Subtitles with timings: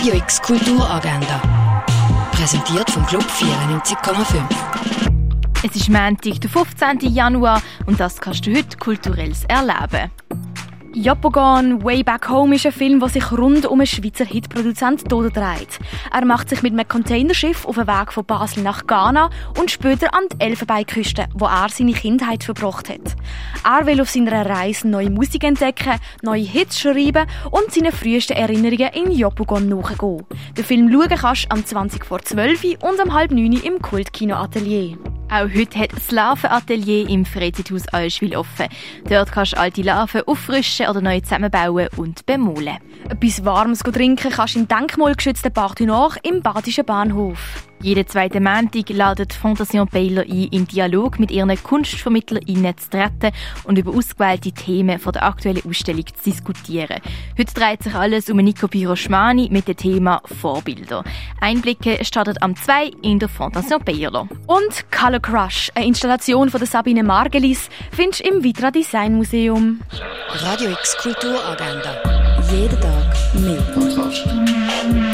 [0.00, 1.42] Radio X Kulturagenda.
[2.32, 4.42] Präsentiert vom Club 94,5.
[5.62, 7.00] Es ist Montag, der 15.
[7.12, 10.10] Januar und das kannst du heute kulturelles erleben.
[10.92, 15.78] Jopogon Way Back Home ist ein Film, der sich rund um einen Schweizer Hitproduzent dreht.
[16.12, 20.12] Er macht sich mit einem Containerschiff auf den Weg von Basel nach Ghana und später
[20.12, 23.14] an die Elfenbeinküste, wo er seine Kindheit verbracht hat.
[23.64, 28.90] Er will auf seiner Reise neue Musik entdecken, neue Hits schreiben und seine frühesten Erinnerungen
[28.92, 30.24] in Jopogon nachgehen.
[30.56, 34.34] Den Film schauen kannst du am 20 vor 12 und am halb 9 im Kultkino
[34.34, 34.98] Atelier.
[35.30, 38.66] Auch heute hat das Larvenatelier im Freizeithaus Allschwil offen.
[39.08, 42.78] Dort kannst du alte Larven auffrischen oder neu zusammenbauen und bemalen.
[43.08, 47.69] Etwas Warmes trinken kannst du im denkmalgeschützten Party nach im Badischen Bahnhof.
[47.82, 53.34] Jeden zweiten Montag ladet Fondation Baylor ein, in Dialog mit ihren KunstvermittlerInnen zu treten
[53.64, 57.00] und über ausgewählte Themen von der aktuellen Ausstellung zu diskutieren.
[57.38, 61.04] Heute dreht sich alles um Nico Piroschmani mit dem Thema Vorbilder.
[61.40, 64.28] Einblicke startet am 2 in der Fondation Baylor.
[64.46, 69.80] Und Color Crush, eine Installation von der Sabine Margelis, findest du im Vitra Design Museum.
[70.34, 71.96] Radio X Kulturagenda.
[72.52, 75.09] Jeden Tag mehr.